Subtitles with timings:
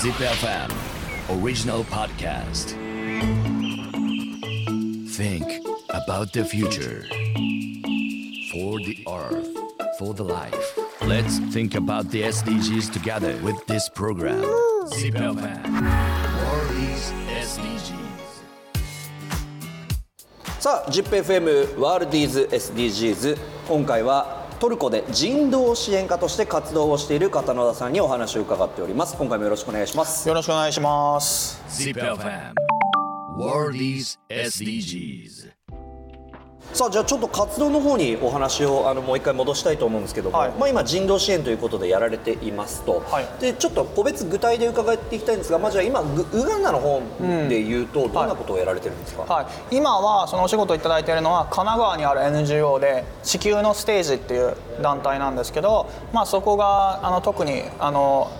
[0.00, 0.70] Zip FM
[1.30, 2.70] original podcast.
[5.10, 7.04] Think about the future.
[8.52, 9.48] For the earth,
[9.98, 10.78] for the life.
[11.02, 14.42] Let's think about the SDGs together with this program.
[14.88, 15.62] Zip FM
[16.42, 17.96] World is SDGs.
[20.58, 23.38] さあ ZIPFM ワールディーズ SDGs
[23.68, 31.63] 今回は トルコで人道支援家として活動をしている片野田さんにお話を伺っております今回もよろしくお願いしますよろしくお願いします。
[31.67, 32.53] Zip FM
[33.39, 35.60] World is SDGs.
[36.73, 40.51] さあじゃあちょっと活動の方にお話をあのもう一回戻したいと思うんですけども、はい。
[40.51, 43.27] まあ、今人道支援ということでやられていますと、はい。
[43.41, 47.01] でちょっと個別具体で伺っていきたいんですが、まあ、じゃあ今グウガンダの方
[47.49, 58.31] でいうとどんなことをやられてるんですか、はい、今はそのお仕事をいただいているのは神奈川にある NGO で地球のステージっていう団体なんですけど、まあ、そこがあの特にあの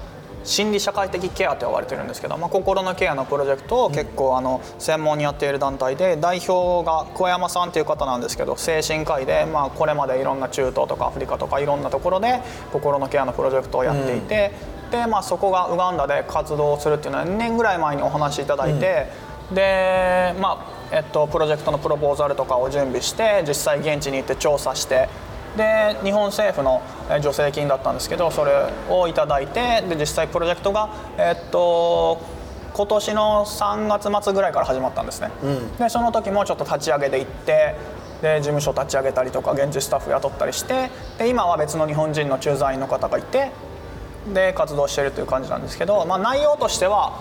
[0.44, 14.52] 心理社会的ケアと呼ばれてるんですけど、まあ、心のケアのプロジェクトを結構あの専門にやっている団体で代表が小山さんという方なんですけど精神科医で、まあ、これまでいろんな中東とかアフリカとかいろんなところで心のケアのプロジェクトをやっていて、
[14.92, 19.31] でまあ、そこがウガンダで活動をするっていうのは2年ぐらい前にお話しいただいて。
[19.52, 25.08] でまあえっと、プロジェクトのプロポーザルとかを準備して実際現地に行って調査して
[25.57, 28.52] で日本政府のえ助成金だったんですけどそれ
[28.89, 32.21] をいただいてで実際プロジェクトが、えっと、
[32.73, 35.29] 今年の3月末ぐらいから始まったんですね、
[35.77, 37.75] でその時もちょっと立ち上げで行って
[38.22, 43.52] で事務所立ち上げたりとか現地スタッフ雇ったりしてで今は別の日本人の駐在員の方がいて
[44.33, 47.19] で活動しているという感じなんですけど、まあ、内容としては、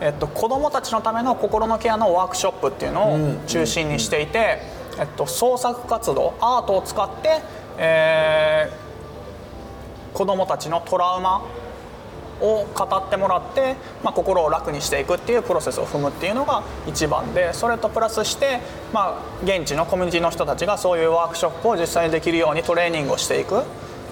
[0.00, 4.58] えっと、子どもたちのための心のケアのワークショップっていうのを中心にしていて、
[4.98, 7.40] えっと、創作活動アートを使って、
[7.78, 8.92] えー
[10.12, 11.42] 子どもたちのトラウマ
[12.40, 18.60] を語ってもらって、まあ、心を楽にしていくっていうプロセスを踏むっていうのが一番でそれとプラスして、
[18.92, 23.62] まあ、現地のコミュニティの人たちがそういうワークショップを実際にできるようにトレーニングをしていく。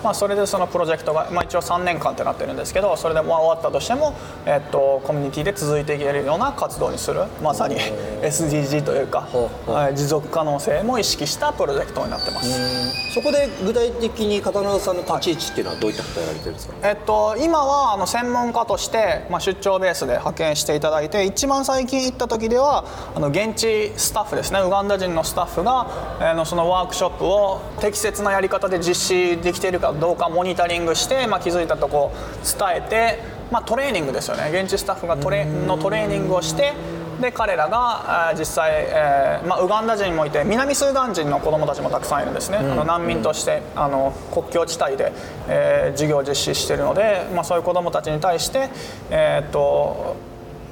[0.03, 4.15] まあ、それでそのプロジェクトが、まあ、一応3年間ってなってるんですけどそれでもう終わったとしても、
[4.47, 7.21] えっと、コミュニティで続いていけるような活動にする。
[7.43, 7.77] まさに
[8.23, 9.29] SDG というか、
[9.67, 13.11] はい持続可能性も意識したプロジェクトになってます。
[13.13, 22.85] そこで具体的に片野田さんの立ち位置っていうのはどういったことをやられてるんですか、えっと、今はあの専門家として、まあ、出張ベースで派遣していただいて一番最近行った時では
[23.15, 24.61] あの現地スタッフですね。
[24.61, 32.13] ウガンダ人のスタッフが、えーのそのワークショップを適切なやり方で実施できているかどうかモニタリングして、まあ、気づいたとこ
[32.43, 33.19] 伝えて、
[33.51, 34.51] まあ、トレーニングですよね。
[34.53, 36.73] 現地スタッフがトレのトレーニングをして
[37.21, 45.13] で彼らが実際、えーまあ、ウガンダ人もいて南スーダン人の子どもたちもたくさんいるんですね、あの難民としてあの国境地帯で、
[45.47, 48.71] えー授業を実施しているので、まあ、そういう子どもたちに対して、
[49.11, 50.17] えーっと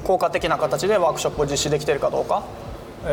[0.05, 2.68] 効果的な形でワークショップを実施できているかどうか、えー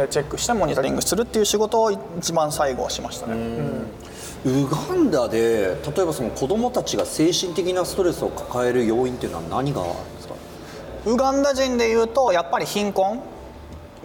[0.09, 3.35] チェックしてモニタリングするっていう仕事を一番最後しましたね。
[4.46, 10.35] ウガンダで例えばその子どもたちが精神的なストレスを抱える要因っていうのは何があるんですか？
[11.06, 13.22] ウガンダ人でいうとやっぱり貧困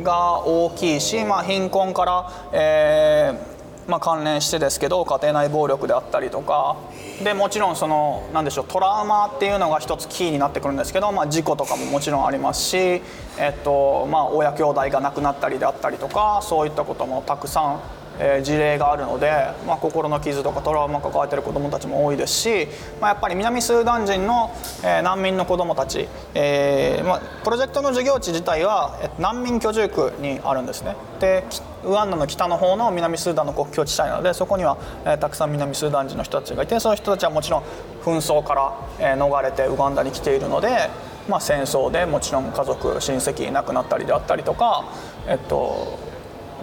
[0.02, 3.49] が大きいし、まあ、貧困から、えー
[3.90, 6.76] まあ、関連してですけど家庭内暴力であったりとか
[7.24, 13.00] でもちろんそのなんでしょうトラウマっていうのが一つキーになってくるんですけど、まあ、事故とかももちろんありますし、え
[13.48, 19.30] っとまあ、親兄弟が亡くなったりであったりとかそういったこともたくさんえ事例があるので、
[19.66, 22.68] まあ、心の傷とかトラウマ抱えてる子どもたちも多いですし、
[23.00, 24.54] まあ、やっぱり南スーダン人の、
[24.84, 30.94] え難民の子どもたち、えーまあ、プロジェクトの授業地自体はえ難民居住区にあるんですね。
[31.18, 31.44] で
[31.82, 34.76] ウガンダの北の方の南スーダンの国境地帯なのでそこには、
[35.06, 37.62] えたくさん南スーダン人の人たちがいてその人たちはもちろん
[38.02, 40.90] 紛争から、え逃れてウガンダに来ているので、
[41.28, 44.92] まあ、戦争でもちろん家族親戚亡くなったりであったりとか、
[45.26, 46.09] えっと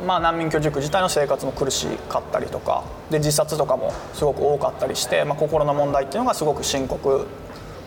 [0.06, 7.28] まあ、難民居住区自体の生活も苦しかったりとかで自殺とかもすごく多かったりして、まあ、心の問題っていうのがすごく深刻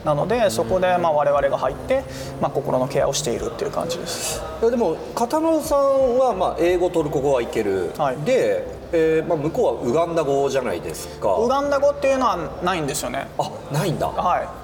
[0.05, 2.03] なのでそこでまあ我々が入って、
[2.41, 4.43] まあ、心のケアをしているっていう感じです。
[4.63, 8.17] いやでも片野さんはまあ英語トルコ語はいける、はい。
[8.25, 11.35] で、えーまあ、向こうはウガンダ語じゃないですか。
[11.35, 13.27] ウガンダ語っていうのはないんですよね。
[13.39, 14.09] あないんだ。
[14.09, 14.60] はい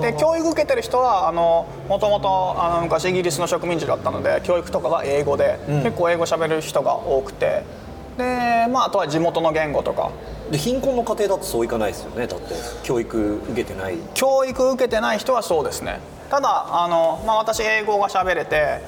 [0.00, 7.62] で教育受けてる人はあのもともとあの昔イギリスの植民地だったので教育とかが英語で、結構英語喋れる人が多くて。
[8.16, 10.10] で、まあ、あとは地元の言語とか。
[10.50, 12.26] で貧困の家庭だとそういかないですよね。
[12.26, 13.98] だって教育受けてない。
[14.14, 15.98] 教育受けてない人はそうですね。
[16.30, 18.80] ただあの、まあ、私英語が喋れて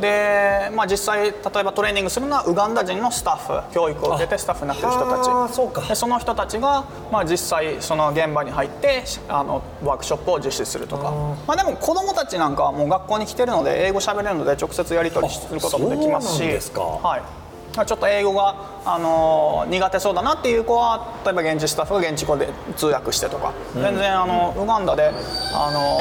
[0.00, 1.32] で、まあ、実際例え
[1.64, 5.28] ばトレーニングするのはウガンダ人のスタッフ教育を受けてスタッフになってる人たち。
[5.28, 11.10] あそでその人たちが、まあ、実際その現場に入ってあのワークショップを実施するとか。
[11.46, 16.42] まあ、でも子どもたちなんかはもう学校に来てるので英語喋れるので直接やり取りすることもできますし。
[16.42, 17.42] はい。
[17.76, 18.54] まあちょっと英語が、
[18.84, 25.10] あの苦手そうだなっていう子は例えば現地スタッフが現地語で通訳してとか、全然あのウガンダで、
[25.54, 25.98] あの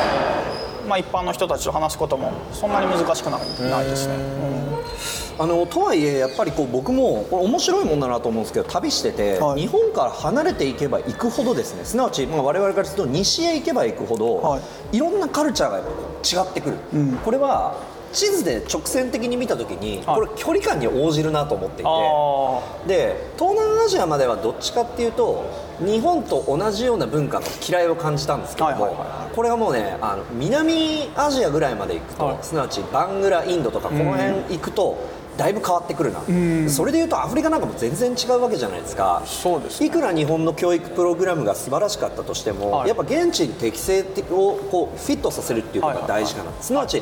[0.87, 3.41] まあ、一般の人たちと話すこともそんなに難しくない
[3.85, 4.13] ですね。
[5.39, 9.61] あのとはいえやっぱりこう僕もこれ面白いもんだなと思うんですけど旅してて、はい。
[9.61, 11.85] 日本から離れていけば行くほどですね。
[11.85, 14.59] すなわち、まあ、我々からすると西へ行けば行くほど、、は
[14.91, 14.99] い。
[14.99, 15.79] ろんなカルチャーが
[16.43, 16.77] 違ってくる、
[17.25, 17.75] これは
[18.11, 20.15] 地図で直線的に見た時に、はい。
[20.15, 21.89] これ距離感に応じるなと思っていて。
[21.89, 25.45] あで東南アジアまではどっちかっていうと
[25.79, 28.95] 日本と同じような文化の嫌いを感じたんですけども、
[29.35, 32.37] これはもうねあの南アジアぐらいまで行くと、はい。
[32.41, 34.97] すなわちバングラインドとかこの辺行くと
[35.37, 36.19] だいぶ変わってくるな、
[36.69, 39.23] それでいうとアフリカなんかも全然違うわけじゃないですか。
[39.25, 39.87] そうですね。
[39.87, 42.89] いくら日本の教育プログラムが素晴らしかったとしても、はい。
[42.89, 47.01] やっぱ現地に適正をこうフィットさせるっていうことが大事かな、すなわち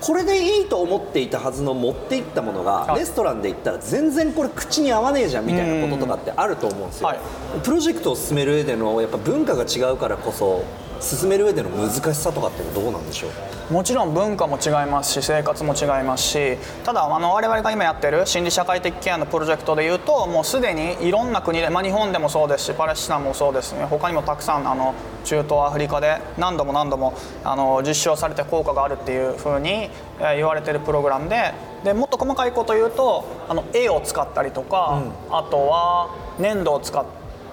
[0.00, 3.00] これでいいと思っていたはずの持っていったものが、はい。
[3.00, 7.18] レストランで行ったら全然これ口に合わねえじゃんみたいなこととかってあると思うんですよ、はい。
[7.62, 10.64] プロジェクトを進める上でのやっぱ文化が違うからこそ
[11.00, 13.28] 進める上での難しさとかってどうなんでしょ
[13.70, 13.72] う？
[13.72, 23.84] もちろん文化も違いますし生活も違いますしただあの我々が今やってる心理社会的ケアのプロジェクトでいうともうすでにいろんな国で、まあ、日本でもそうですしパレスチナもそうですね。
[23.84, 27.12] 他にもたくさんあの中東アフリカで何度も何度も
[27.44, 31.52] あの実証されて効果があるっていうふうに、えー言われてるプログラムで
[31.84, 35.00] でもっと細かいこと言うとあの絵を使ったりとか、
[35.30, 37.04] あとは粘土を使っ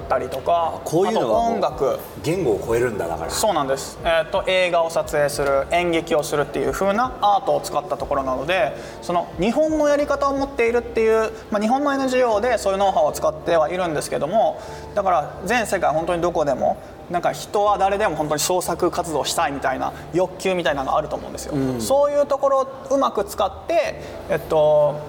[0.08, 3.32] たりとかこういうの音楽言語を超えるんだだから。
[3.32, 14.62] そうなんです、えー、と映画を撮影する演劇をするっていう風なアートを使ったところなのでその日本のやり方を持っているっていう、まあ、日本の NGO でそういうノウハウを使ってはいるんですけども
[14.94, 16.78] だから全世界本当にどこでも
[17.10, 25.00] なんか人は誰でも本当に創作活動したいみたいな欲求みたいなのがあると思うんですよ、そういうところをうまく使って、えっと、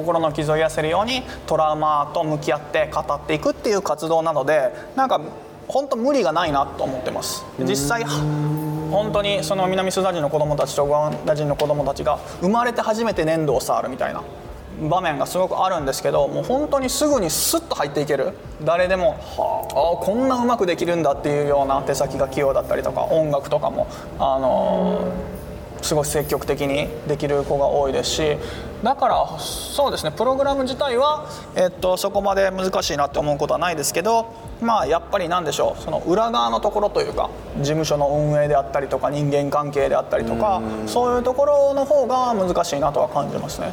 [0.00, 5.20] 心の傷を癒せるようにトラウマと向き合って語っていくっていう活動なのでなんか
[5.68, 7.44] 本当無理がないなと思ってます。
[7.60, 8.04] 実際
[8.90, 14.24] 本当にその南スーダン人の子供たちとウガンダ人の子供たちが生まれて初めて粘土を触るみたいな
[14.88, 18.32] 場面がすごくあるんですけどもう本当にすぐにスッと入っていける。
[18.64, 23.86] 誰でもああこんなうまくできるんだっていうような手先が器用だったりとか音楽とかも
[24.18, 25.40] あのー
[25.82, 28.36] すごい積極的にできる子が多いですし
[28.82, 34.32] だからそうですねプログラム自体は、えっと、そこまで難しいなって思うことはないですけど
[34.62, 43.72] まあやっぱりなんでしょうその裏側のところというか事務所の運営であったりとか人間関係であったりとかそういうところの方が難しいなとは感じますね。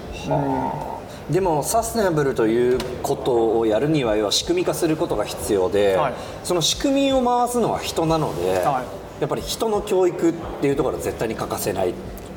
[1.30, 6.13] でもサステナブルということをやるには要は仕組み化することが必要で、はい。
[6.45, 8.81] その仕組みを回すのは人なので、は
[9.19, 11.94] やっぱり人の教育っていうところは絶対に欠かせない。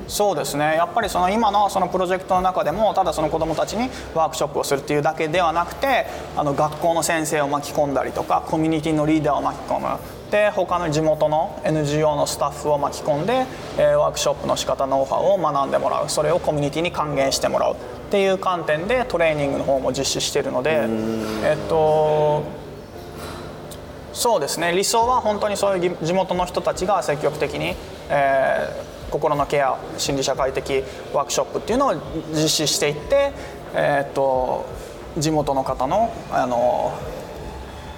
[0.09, 0.75] そうですね。
[0.75, 6.06] やっぱりその今のそのプロジェクトの中でもただその子どもたちにワークショップをするっていうだけではなくて
[6.37, 9.87] あの学校の先生を巻き込んだりとかコミュニティのリーダーを巻き込む。
[10.32, 13.47] で他の地元の NGO のスタッフを巻き込んで、
[13.79, 16.09] えーワークショップの仕方ノウハウを学んでもらう。
[16.09, 17.77] それをコミュニティに還元してもらうっ
[18.11, 20.87] ていう観点でトレーニングの方も実施しているので
[21.44, 22.43] えっと
[24.12, 27.75] そうですね理想は本当にそういう地元の人たちが積極的に、
[28.09, 31.94] えー心のケア心理社会的ワークショップっていうのを
[32.32, 33.32] 実施していって、
[33.75, 34.67] えーっと
[35.19, 36.96] 地元の方のあの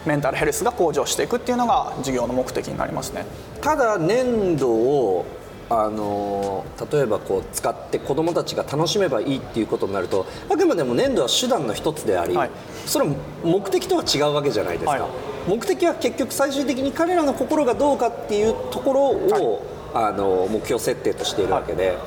[0.07, 3.27] メンタルヘルスが向上していくっていうのが事業の目的になりますね。
[3.61, 5.27] ただ粘土を
[5.75, 12.51] あの例えばこう使って子どもたちが楽しめばいいっていうことになるとあくまでも粘土は手段の一つであり、はい
[12.85, 13.15] それは
[13.45, 15.03] 目的とは違うわけじゃないですか、はい
[15.49, 21.99] 目的は結局最終的に彼らの心がどうかっていうところを、あの目標設定としているわけで。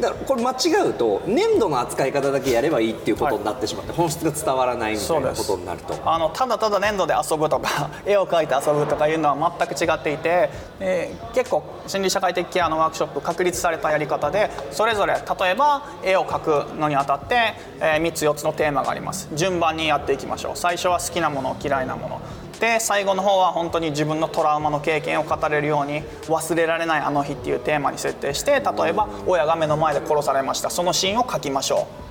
[0.00, 5.94] だからこれ間違うと粘土の扱い方だけやればいいっていうことになってしまって本質が伝わらないみたいなことになると。
[6.04, 10.50] あのただただ粘土で遊ぶとか絵を描いて遊ぶとかいうのは全く違っていて、
[10.80, 19.28] えー結構心理社会的ケアのワークショップ確立されたやり方でそれぞれ例えば絵を描くのにあたって、え3つ4つのテーマがあります。
[19.34, 20.56] 順番にやっていきましょう。
[20.56, 22.20] 最初は好きなもの嫌いなもの
[22.60, 30.70] で最後の方は本当に自分のトラウマの経験を語れるように忘れられないあの日っていうテーマに設定して例えば親が目の前で殺されました。
[30.70, 32.06] そのシーンを書きましょう。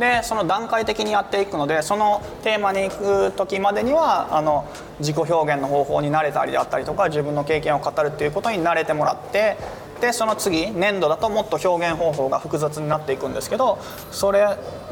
[0.00, 4.66] でその段階的にやっていくのでそのテーマに行く時までにはあの
[4.98, 9.58] 自己表現の方法に慣れたりであったりとか自分の経験を語るっていうことに慣れてもらって
[10.00, 13.78] でその次粘土だともっと表現方法が複雑になっていくんですけど
[14.10, 14.46] それ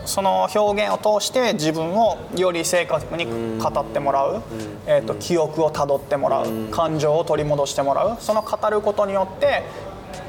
[0.05, 3.27] その表現を通して自分をより正確に
[3.59, 4.43] 語ってもらう、
[4.87, 6.49] えー、と記憶をたどってもらう。
[6.71, 8.17] 感情を取り戻してもらう。
[8.21, 9.63] その語ることによって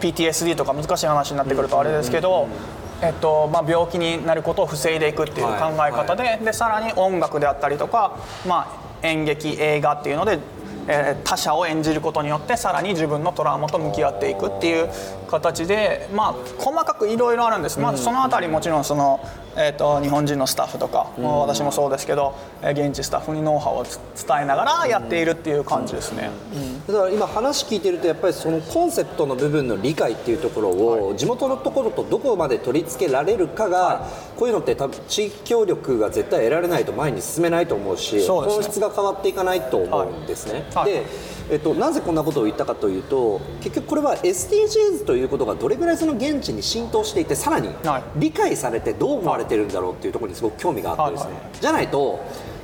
[0.01, 2.47] PTSD とか難しい話になってくるとあれですけど、
[3.01, 8.17] えっとまあ、病気になることを防いでいくっていう考え方で,、でさらに音楽であったりとか、
[8.47, 10.39] まあ、演劇映画っていうので
[11.23, 14.89] 他者を演じることによってさらに自分のトラウマと向き合っていくっていう
[15.29, 19.19] 形で、まあ、細かくいろいろあるんです、まあ、そのあたりもちろんその、
[19.55, 26.29] えー、と日本人のスタッフとか、まあ私もそうですけど、えー現地スタッフにノウハウをつ伝えながらやっているっていう感じですね。
[26.87, 34.07] だから今話聞いてるとやっぱりそのコンセプトの部分の理解っていうところを地元のところとどこまで取り付けられるかが
[34.37, 40.65] こういうのって多分地域協力が絶対得られないと前に進めないと思うし本質が変わっていかないと思うんですね。
[40.73, 40.91] はい。
[40.91, 41.05] で
[41.49, 48.03] えっと、なぜこんなことを言ったかというと結局これは SDGs ということがどれぐらいその現地に浸透していてさらにはい。
[48.17, 52.19] 理解されてどう思われてるんだろうっていうところにすごく興味があってですね、はいはじゃないと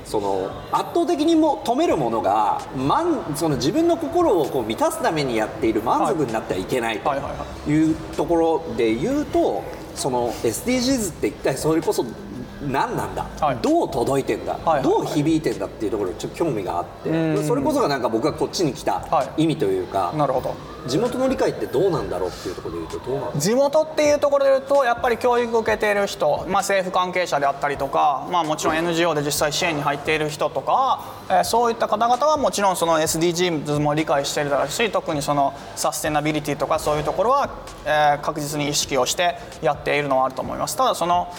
[0.06, 7.12] その圧倒的にも止めるものが満その自分の心をこう満たすためにやっている満足になってはいけないと
[7.68, 7.92] い。
[7.92, 9.64] うところで言うと
[9.96, 12.06] その SDGs って一体それこそ
[12.72, 13.58] 何なんだ、はい。
[13.62, 14.84] どう届いてんだ、はいはい。
[14.84, 17.44] どう響いてんだっていうところにちょっと興味があって。
[17.44, 19.44] それこそがなんか僕がこっちに来たはい。
[19.44, 20.76] 意味というか、なるほど。
[20.88, 37.50] 地元の理解ってどうなんだろうっていうところで言うとどうなん地元っていうところで言うとやっぱり教育を受けている人、まあ、政府関係者であったりとか、まあ、もちろん NGO で実際支援に入っている人とか、えーそういった方々はもちろんその SDGs も理解しているだろうし特にそのサステナビリティとかそういうところは、
[37.86, 40.76] えー確実に意識をしてやっているのはあると思います。
[40.76, 41.34] ただその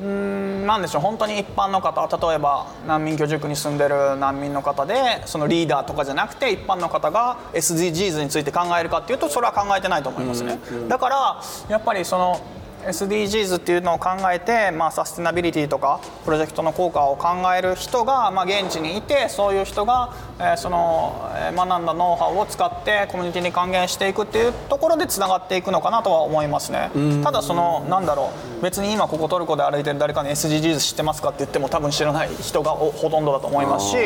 [0.00, 12.40] うーんなんでしょう本当に一般の方例えば難民居住区に住んでる難民の方でそのリーダーとかじゃなくて一般の方が SDGs について考えるかっていうとそれは考えてないと思いますね、だからやっぱりその
[12.86, 26.90] SDGs っていうのを考えて、まあ、サステナビリティとかプロジェクトの効果を考える人が、まあ、現地にいてそういう人が、えーそのえー学んだノウハウを使ってコミュニティに還元していくっていうところでつながっていくのかなとは思いますね。
[27.22, 33.96] ただそのなんだろう別に今ここトルコで歩いてる誰かに SDGs 知ってますかって言っても多分知らない人がおほとんどだと思いますし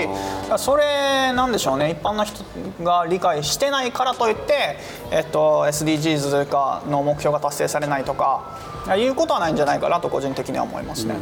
[0.58, 1.90] それなんでしょうね。
[1.90, 2.42] 一般の人
[2.82, 4.78] が理解してないからといって、
[5.10, 8.58] えっと、SDGs というかの目標が達成されないとか
[8.96, 11.16] いうことはないんじゃないかなと個人的には思いますね。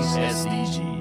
[0.00, 0.99] Is SDGs